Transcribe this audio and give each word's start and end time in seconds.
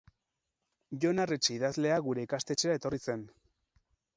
Jon 1.03 1.21
Arretxe 1.25 1.53
idazlea 1.57 1.99
gure 2.07 2.25
ikastetxera 2.29 2.81
etorri 2.81 3.01
zen. 3.07 3.25